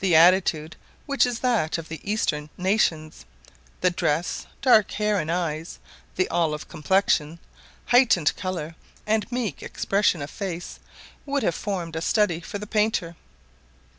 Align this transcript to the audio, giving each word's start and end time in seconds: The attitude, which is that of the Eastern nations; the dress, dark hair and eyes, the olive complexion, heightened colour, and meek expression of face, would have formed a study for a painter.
The 0.00 0.16
attitude, 0.16 0.76
which 1.04 1.26
is 1.26 1.40
that 1.40 1.76
of 1.76 1.88
the 1.90 2.00
Eastern 2.10 2.48
nations; 2.56 3.26
the 3.82 3.90
dress, 3.90 4.46
dark 4.62 4.92
hair 4.92 5.18
and 5.20 5.30
eyes, 5.30 5.78
the 6.16 6.26
olive 6.30 6.68
complexion, 6.70 7.38
heightened 7.84 8.34
colour, 8.34 8.76
and 9.06 9.30
meek 9.30 9.62
expression 9.62 10.22
of 10.22 10.30
face, 10.30 10.78
would 11.26 11.42
have 11.42 11.54
formed 11.54 11.96
a 11.96 12.00
study 12.00 12.40
for 12.40 12.56
a 12.56 12.66
painter. 12.66 13.14